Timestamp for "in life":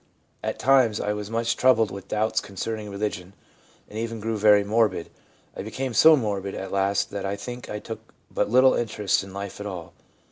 9.23-9.59